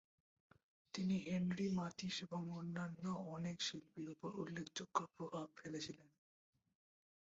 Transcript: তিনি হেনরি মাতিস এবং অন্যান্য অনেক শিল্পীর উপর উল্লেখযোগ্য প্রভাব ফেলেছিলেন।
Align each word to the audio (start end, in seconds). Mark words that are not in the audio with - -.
তিনি 0.93 1.15
হেনরি 1.25 1.67
মাতিস 1.73 2.15
এবং 2.23 2.41
অন্যান্য 2.51 3.03
অনেক 3.35 3.57
শিল্পীর 3.61 4.07
উপর 4.09 4.29
উল্লেখযোগ্য 4.35 4.97
প্রভাব 5.15 5.47
ফেলেছিলেন। 5.55 6.09